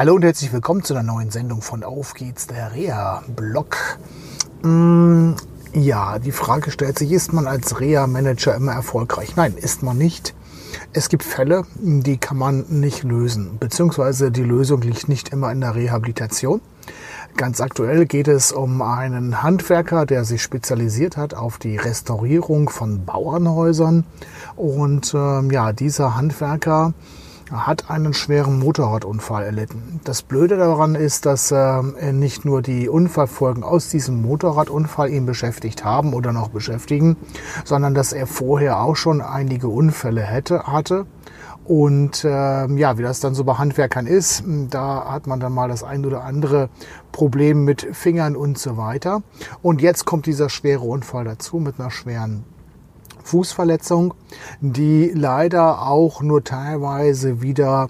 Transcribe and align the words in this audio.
Hallo 0.00 0.14
und 0.14 0.24
herzlich 0.24 0.50
willkommen 0.50 0.82
zu 0.82 0.94
einer 0.94 1.02
neuen 1.02 1.30
Sendung 1.30 1.60
von 1.60 1.84
Auf 1.84 2.14
geht's, 2.14 2.46
der 2.46 2.72
Reha-Blog. 2.72 3.76
Mm, 4.62 5.32
ja, 5.74 6.18
die 6.18 6.32
Frage 6.32 6.70
stellt 6.70 6.98
sich, 6.98 7.12
ist 7.12 7.34
man 7.34 7.46
als 7.46 7.80
Reha-Manager 7.80 8.54
immer 8.54 8.72
erfolgreich? 8.72 9.36
Nein, 9.36 9.58
ist 9.58 9.82
man 9.82 9.98
nicht. 9.98 10.34
Es 10.94 11.10
gibt 11.10 11.22
Fälle, 11.22 11.64
die 11.74 12.16
kann 12.16 12.38
man 12.38 12.64
nicht 12.70 13.02
lösen, 13.02 13.58
beziehungsweise 13.60 14.30
die 14.30 14.42
Lösung 14.42 14.80
liegt 14.80 15.10
nicht 15.10 15.34
immer 15.34 15.52
in 15.52 15.60
der 15.60 15.74
Rehabilitation. 15.74 16.62
Ganz 17.36 17.60
aktuell 17.60 18.06
geht 18.06 18.26
es 18.26 18.52
um 18.52 18.80
einen 18.80 19.42
Handwerker, 19.42 20.06
der 20.06 20.24
sich 20.24 20.40
spezialisiert 20.42 21.18
hat 21.18 21.34
auf 21.34 21.58
die 21.58 21.76
Restaurierung 21.76 22.70
von 22.70 23.04
Bauernhäusern. 23.04 24.06
Und 24.56 25.12
ähm, 25.12 25.50
ja, 25.50 25.74
dieser 25.74 26.16
Handwerker 26.16 26.94
hat 27.50 27.90
einen 27.90 28.14
schweren 28.14 28.58
Motorradunfall 28.58 29.44
erlitten. 29.44 30.00
Das 30.04 30.22
Blöde 30.22 30.56
daran 30.56 30.94
ist, 30.94 31.26
dass 31.26 31.50
äh, 31.50 31.82
nicht 32.12 32.44
nur 32.44 32.62
die 32.62 32.88
Unfallfolgen 32.88 33.64
aus 33.64 33.88
diesem 33.88 34.22
Motorradunfall 34.22 35.10
ihn 35.10 35.26
beschäftigt 35.26 35.84
haben 35.84 36.14
oder 36.14 36.32
noch 36.32 36.48
beschäftigen, 36.48 37.16
sondern 37.64 37.94
dass 37.94 38.12
er 38.12 38.26
vorher 38.26 38.80
auch 38.80 38.96
schon 38.96 39.20
einige 39.20 39.68
Unfälle 39.68 40.22
hätte, 40.22 40.64
hatte. 40.66 41.06
Und 41.64 42.24
äh, 42.24 42.66
ja, 42.66 42.98
wie 42.98 43.02
das 43.02 43.20
dann 43.20 43.34
so 43.34 43.44
bei 43.44 43.54
Handwerkern 43.54 44.06
ist, 44.06 44.42
da 44.70 45.12
hat 45.12 45.26
man 45.26 45.40
dann 45.40 45.52
mal 45.52 45.68
das 45.68 45.84
ein 45.84 46.04
oder 46.04 46.24
andere 46.24 46.68
Problem 47.12 47.64
mit 47.64 47.86
Fingern 47.92 48.34
und 48.34 48.58
so 48.58 48.76
weiter. 48.76 49.22
Und 49.62 49.80
jetzt 49.80 50.04
kommt 50.04 50.26
dieser 50.26 50.48
schwere 50.48 50.82
Unfall 50.82 51.24
dazu 51.24 51.58
mit 51.58 51.78
einer 51.78 51.90
schweren 51.90 52.44
Fußverletzung, 53.22 54.14
die 54.60 55.12
leider 55.14 55.82
auch 55.82 56.22
nur 56.22 56.44
teilweise 56.44 57.42
wieder 57.42 57.88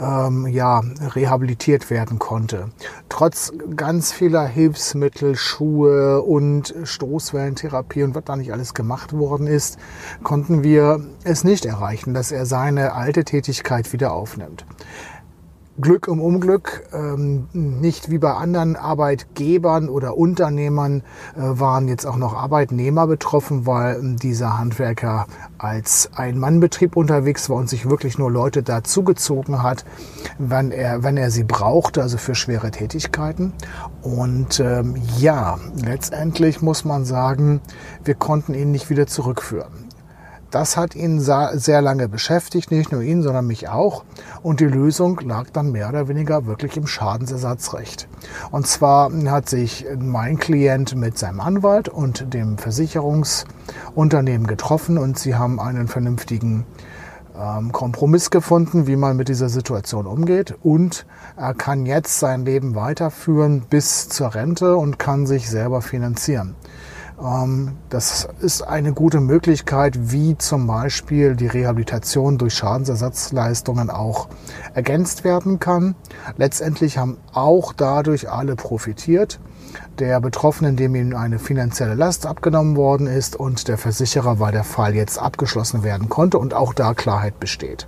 ähm, 0.00 0.46
ja, 0.46 0.82
rehabilitiert 1.14 1.90
werden 1.90 2.18
konnte. 2.18 2.70
Trotz 3.08 3.52
ganz 3.74 4.12
vieler 4.12 4.46
Hilfsmittel, 4.46 5.36
Schuhe 5.36 6.22
und 6.22 6.74
Stoßwellentherapie 6.84 8.02
und 8.02 8.14
was 8.14 8.24
da 8.24 8.36
nicht 8.36 8.52
alles 8.52 8.74
gemacht 8.74 9.12
worden 9.12 9.46
ist, 9.46 9.78
konnten 10.22 10.62
wir 10.62 11.00
es 11.24 11.44
nicht 11.44 11.64
erreichen, 11.64 12.14
dass 12.14 12.32
er 12.32 12.46
seine 12.46 12.92
alte 12.94 13.24
Tätigkeit 13.24 13.92
wieder 13.92 14.12
aufnimmt. 14.12 14.64
Glück 15.80 16.08
um 16.08 16.20
Unglück, 16.20 16.82
ähm, 16.92 17.46
nicht 17.52 18.10
wie 18.10 18.18
bei 18.18 18.34
anderen 18.34 18.74
Arbeitgebern 18.74 19.88
oder 19.88 20.16
Unternehmern 20.16 21.02
äh, 21.36 21.40
waren 21.40 21.86
jetzt 21.86 22.04
auch 22.04 22.16
noch 22.16 22.34
Arbeitnehmer 22.34 23.06
betroffen, 23.06 23.64
weil 23.64 23.96
ähm, 23.96 24.16
dieser 24.16 24.58
Handwerker 24.58 25.26
als 25.56 26.10
Ein-Mann-Betrieb 26.16 26.96
unterwegs 26.96 27.48
war 27.48 27.58
und 27.58 27.68
sich 27.68 27.88
wirklich 27.88 28.18
nur 28.18 28.30
Leute 28.30 28.64
dazugezogen 28.64 29.62
hat, 29.62 29.84
wenn 30.38 30.72
er, 30.72 31.04
wenn 31.04 31.16
er 31.16 31.30
sie 31.30 31.44
brauchte, 31.44 32.02
also 32.02 32.18
für 32.18 32.34
schwere 32.34 32.72
Tätigkeiten. 32.72 33.52
Und 34.02 34.58
ähm, 34.58 34.96
ja, 35.18 35.58
letztendlich 35.84 36.60
muss 36.60 36.84
man 36.84 37.04
sagen, 37.04 37.60
wir 38.02 38.14
konnten 38.14 38.54
ihn 38.54 38.72
nicht 38.72 38.90
wieder 38.90 39.06
zurückführen. 39.06 39.87
Das 40.50 40.78
hat 40.78 40.94
ihn 40.94 41.20
sehr 41.20 41.82
lange 41.82 42.08
beschäftigt, 42.08 42.70
nicht 42.70 42.90
nur 42.90 43.02
ihn, 43.02 43.22
sondern 43.22 43.46
mich 43.46 43.68
auch. 43.68 44.04
Und 44.42 44.60
die 44.60 44.64
Lösung 44.64 45.20
lag 45.20 45.50
dann 45.52 45.72
mehr 45.72 45.90
oder 45.90 46.08
weniger 46.08 46.46
wirklich 46.46 46.78
im 46.78 46.86
Schadensersatzrecht. 46.86 48.08
Und 48.50 48.66
zwar 48.66 49.12
hat 49.26 49.48
sich 49.48 49.84
mein 49.98 50.38
Klient 50.38 50.94
mit 50.94 51.18
seinem 51.18 51.40
Anwalt 51.40 51.90
und 51.90 52.32
dem 52.32 52.56
Versicherungsunternehmen 52.56 54.46
getroffen 54.46 54.96
und 54.96 55.18
sie 55.18 55.34
haben 55.34 55.60
einen 55.60 55.86
vernünftigen 55.86 56.64
ähm, 57.38 57.70
Kompromiss 57.72 58.30
gefunden, 58.30 58.86
wie 58.86 58.96
man 58.96 59.16
mit 59.16 59.28
dieser 59.28 59.50
Situation 59.50 60.06
umgeht. 60.06 60.54
Und 60.62 61.04
er 61.36 61.52
kann 61.52 61.84
jetzt 61.84 62.18
sein 62.18 62.46
Leben 62.46 62.74
weiterführen 62.74 63.62
bis 63.68 64.08
zur 64.08 64.34
Rente 64.34 64.76
und 64.76 64.98
kann 64.98 65.26
sich 65.26 65.50
selber 65.50 65.82
finanzieren. 65.82 66.56
Ähm, 67.20 67.76
das 67.88 68.28
ist 68.40 68.62
eine 68.62 68.92
gute 68.92 69.20
Möglichkeit, 69.20 70.12
wie 70.12 70.36
zum 70.38 70.66
Beispiel 70.66 71.36
die 71.36 71.46
Rehabilitation 71.46 72.38
durch 72.38 72.54
Schadensersatzleistungen 72.54 73.90
auch 73.90 74.28
ergänzt 74.74 75.24
werden 75.24 75.58
kann. 75.58 75.94
Letztendlich 76.36 76.98
haben 76.98 77.18
auch 77.32 77.72
dadurch 77.72 78.30
alle 78.30 78.56
profitiert. 78.56 79.40
Der 79.98 80.20
Betroffene, 80.20 80.72
dem 80.72 80.94
ihm 80.94 81.14
eine 81.14 81.38
finanzielle 81.38 81.94
Last 81.94 82.24
abgenommen 82.24 82.76
worden 82.76 83.06
ist 83.06 83.36
und 83.36 83.68
der 83.68 83.78
Versicherer, 83.78 84.40
weil 84.40 84.52
der 84.52 84.64
Fall 84.64 84.94
jetzt 84.94 85.18
abgeschlossen 85.18 85.82
werden 85.82 86.08
konnte 86.08 86.38
und 86.38 86.54
auch 86.54 86.72
da 86.72 86.94
Klarheit 86.94 87.38
besteht. 87.38 87.86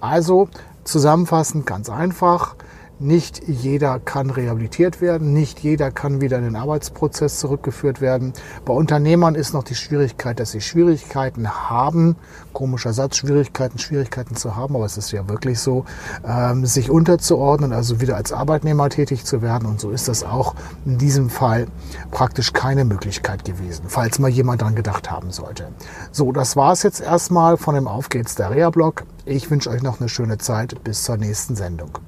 Also 0.00 0.48
zusammenfassend 0.84 1.66
ganz 1.66 1.90
einfach. 1.90 2.54
Nicht 3.00 3.46
jeder 3.46 4.00
kann 4.00 4.28
rehabilitiert 4.28 5.00
werden, 5.00 5.32
nicht 5.32 5.60
jeder 5.60 5.92
kann 5.92 6.20
wieder 6.20 6.38
in 6.38 6.42
den 6.42 6.56
Arbeitsprozess 6.56 7.38
zurückgeführt 7.38 8.00
werden. 8.00 8.32
Bei 8.64 8.72
Unternehmern 8.72 9.36
ist 9.36 9.54
noch 9.54 9.62
die 9.62 9.76
Schwierigkeit, 9.76 10.40
dass 10.40 10.50
sie 10.50 10.60
Schwierigkeiten 10.60 11.48
haben, 11.48 12.16
komischer 12.52 12.92
Satz, 12.92 13.16
Schwierigkeiten, 13.16 13.78
Schwierigkeiten 13.78 14.34
zu 14.34 14.56
haben, 14.56 14.74
aber 14.74 14.84
es 14.84 14.98
ist 14.98 15.12
ja 15.12 15.28
wirklich 15.28 15.60
so, 15.60 15.84
ähm, 16.26 16.66
sich 16.66 16.90
unterzuordnen, 16.90 17.72
also 17.72 18.00
wieder 18.00 18.16
als 18.16 18.32
Arbeitnehmer 18.32 18.88
tätig 18.88 19.24
zu 19.24 19.42
werden. 19.42 19.68
Und 19.68 19.80
so 19.80 19.90
ist 19.90 20.08
das 20.08 20.24
auch 20.24 20.56
in 20.84 20.98
diesem 20.98 21.30
Fall 21.30 21.68
praktisch 22.10 22.52
keine 22.52 22.84
Möglichkeit 22.84 23.44
gewesen, 23.44 23.84
falls 23.86 24.18
mal 24.18 24.28
jemand 24.28 24.62
daran 24.62 24.74
gedacht 24.74 25.08
haben 25.08 25.30
sollte. 25.30 25.68
So, 26.10 26.32
das 26.32 26.56
war 26.56 26.72
es 26.72 26.82
jetzt 26.82 27.00
erstmal 27.00 27.58
von 27.58 27.76
dem 27.76 27.86
Auf 27.86 28.08
geht's 28.08 28.34
der 28.34 28.50
Reha-Blog. 28.50 29.04
Ich 29.24 29.50
wünsche 29.52 29.70
euch 29.70 29.82
noch 29.82 30.00
eine 30.00 30.08
schöne 30.08 30.38
Zeit 30.38 30.82
bis 30.82 31.04
zur 31.04 31.16
nächsten 31.16 31.54
Sendung. 31.54 31.90